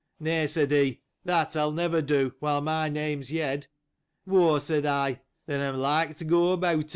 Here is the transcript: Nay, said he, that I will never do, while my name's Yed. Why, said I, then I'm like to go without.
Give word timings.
Nay, 0.19 0.47
said 0.47 0.71
he, 0.71 1.03
that 1.25 1.55
I 1.55 1.65
will 1.65 1.73
never 1.73 2.01
do, 2.01 2.33
while 2.39 2.59
my 2.59 2.89
name's 2.89 3.31
Yed. 3.31 3.67
Why, 4.25 4.57
said 4.57 4.83
I, 4.87 5.21
then 5.45 5.61
I'm 5.61 5.79
like 5.79 6.17
to 6.17 6.25
go 6.25 6.55
without. 6.55 6.89